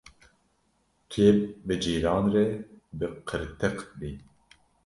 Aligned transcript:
Tu 1.09 1.17
yê 1.23 1.29
bi 1.65 1.75
cîran 1.83 2.25
re 2.33 2.45
bi 2.97 3.07
qirtiq 3.27 3.77
bî. 3.99 4.11